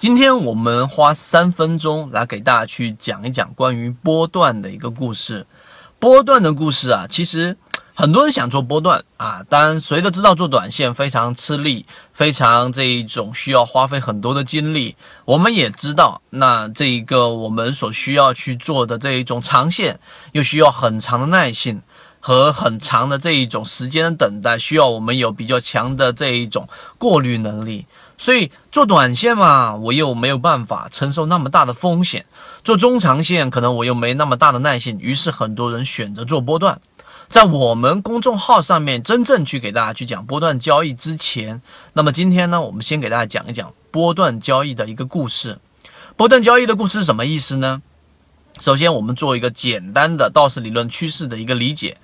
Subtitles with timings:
[0.00, 5.46] 今天我们花三分钟来给大家去讲一讲关于波段的一个故事。
[5.98, 7.58] 波段的故事啊，其实
[7.92, 11.84] 很多人想做波段啊，当然谁都知道做短线非常吃力，
[12.14, 14.96] 非常这一种需要花费很多的精力。
[15.26, 20.00] 我们也知道，那这一个我们所需要去做的这一种长线，
[20.32, 21.82] 又需要很长的耐性。
[22.20, 27.86] 和很长的这一种时间的等待，需要我们有比较强的这一种过滤能力。
[28.16, 32.22] 所以做短线嘛，我又没有办法承受那么大的风险；
[32.62, 34.98] 做中长线，可能我又没那么大的耐性。
[35.00, 36.80] 于是很多人选择做波段。
[37.30, 41.62] 在我们公众号上面真正去给大家去讲波段交易之前，
[41.94, 45.58] 那么今天呢，我们先给大家讲一讲波段交易的一个故事。
[46.16, 47.80] 波段交易的故事是什么意思呢？
[48.58, 51.96] 首先，我们做一个简单的道氏理论趋势的一个理解。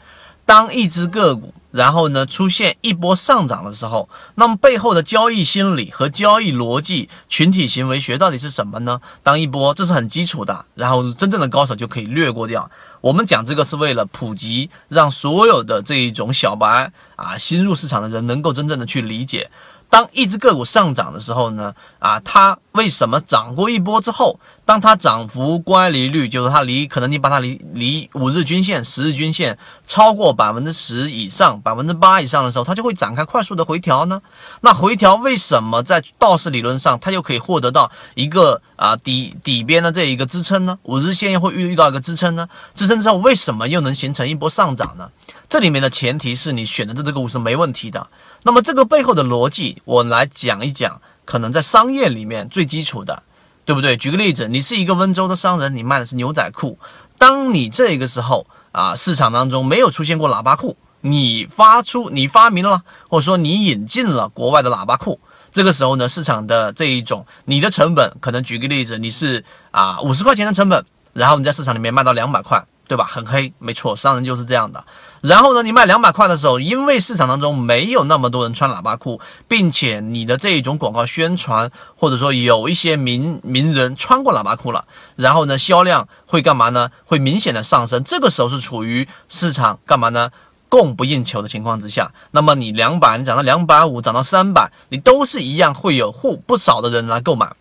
[0.47, 9.01] 当一只个股，然后呢出现一波上涨的时候，那么背后的交易心理和交易逻辑、群体行为学到底是什么呢？
[9.25, 12.71] 当一波，这是很基础的，然后真正的高手就可以略过掉。
[13.01, 19.51] 我们讲这个是为了普及，让所有的这一种小白啊，新入市场的人能够真正的去理解。
[19.97, 34.21] 当一只个股上涨的时候呢，啊，它为什么涨过一波之后，当它涨幅乖离率，就是它离可能你把它离离五日均线、十日均线超过百分之十以上、百分之八以上的时候，它就会展开快速的回调呢？
[34.61, 40.79] 那回调为什么在道氏理论上它就可以获得到一个啊底底边的这一个支撑呢？
[40.83, 42.47] 五日线又会遇遇到一个支撑呢？
[42.75, 45.09] 支撑之后为什么又能形成一波上涨呢？
[45.49, 48.09] 这里面的前提是你选的这个股是没问题的。
[48.43, 53.23] 那么这个背后的逻辑，我来讲一讲，可能在商业里面最基础的，
[53.65, 53.97] 对不对？
[53.97, 56.79] 举个例子，你是一个温州的商人，你卖的是牛仔裤。
[57.19, 65.21] 当你这个时候啊，市场当中没有出现过喇叭裤，你发出你发明了，或者说你引进了国外的喇叭裤，
[65.53, 73.05] 这个时候呢，市场的这一种你的成本，可能举个例子，你是啊五十块钱的成本，然后你在市场里面卖到两百块，对吧？
[73.05, 74.85] 很黑，没错，商人就是这样的。
[75.23, 84.85] 然后呢，你卖两百块的时候，因为市场当中没有那么多人穿喇叭裤，并且你的这一种广告宣传，或者说有一些名名人穿过喇叭裤了，
[85.17, 86.91] 然后呢，销量会干嘛呢？
[87.07, 88.05] 会明显的上升。
[88.05, 90.31] 这个时候是处于市场干嘛呢？
[90.69, 97.53] 供不应求的情况之下，那么你两百，你涨到两百五，涨到三百，你都是一样会有户不少的人来购买。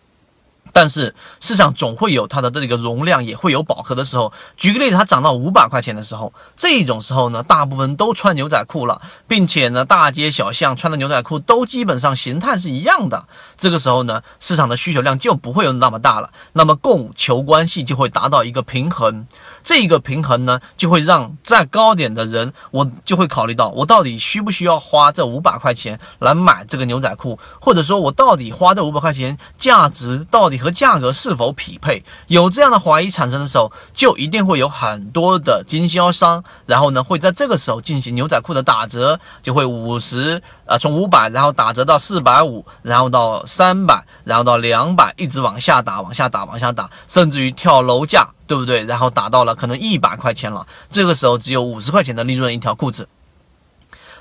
[0.76, 4.30] 但是市场总会有它的这个容量，也会有饱和的时候。
[4.58, 13.24] 举个例子，它涨到五百块钱的时候，这种时候呢，大部分都穿牛仔裤了，并且呢，大街小巷穿的牛仔裤都基本上形态是一样的。
[13.56, 19.26] 这个时候呢，市场的需求量就不会有那么大了，那么供求关系就会达到一个平衡。
[19.64, 32.02] 这个平衡呢，就会让再高点的人，我就会考虑到，我到底需不需要花这五百块钱来买这个牛仔裤，或者说我到底花这五百块钱价值到底和和价格是否匹配？
[32.26, 48.82] 有这样的怀疑产生的时候，就一定会有很多的经销商，然后呢会在这个时候进行牛仔裤的打折，就会五十啊，从五百然后打折到四百五，然后到三百，然后到两百，一直往下打，往下打，往下打，甚至于跳楼价，对不对？
[48.82, 53.08] 然后打到了可能一百块钱了，这个时候只有五十块钱的利润一条裤子。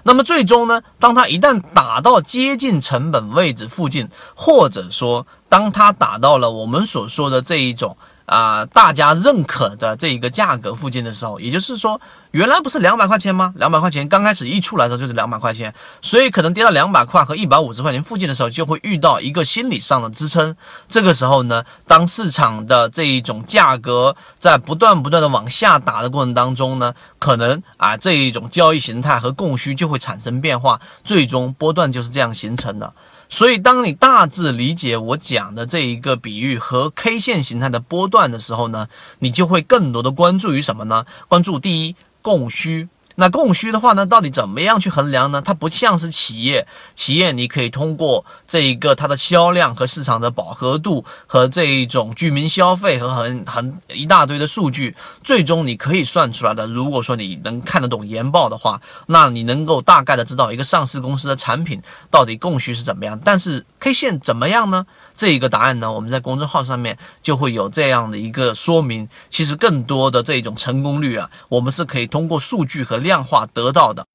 [0.07, 7.97] 那么最终呢，当它一旦打到接近成本位置附近，或者说当它打到了我们所说的这一种。
[8.25, 13.53] 啊，大家认可的这一个价格附近的时候，也就是说，原来不是两百块钱吗？
[13.56, 20.56] 两百块钱刚开始一出来的时候就是两百块钱，所以可能跌到两百块和一百五十块钱附近的时候，就会遇到一个心理上的支撑。
[20.88, 32.92] 这个时候呢，当市场的这一种价格在不断不断的往下打的过程当中呢，可能啊这一种交易形态和供需就会产生变化，最终波段就是这样形成的。
[33.28, 38.88] 所以，当你大致理解我讲的这一个比喻和 K 线形态的波段的时候呢，
[39.19, 41.06] 你就会更多的关注于什么呢？
[41.28, 42.88] 关注第一供需。
[43.15, 45.41] 那供需的话呢，到底怎么样去衡量呢？
[45.41, 56.67] 它不像是企业，企业你可以通过这一个它的销量和市场的饱和度和这一种居民消费和很很一大堆的数据，最终你可以算出来的。
[56.67, 63.19] 如果说你能看得懂研报的话，那你能够大概的知道一个上市公司的产品到底供需是怎么样。
[63.23, 64.85] 但是 K 线怎么样呢？
[65.15, 69.07] 这一个答案呢，我们在公众号上面就会有这样的一个说明。
[69.29, 74.07] 其实更多的这种成功率啊，我们是可以通过数据和量化得到的。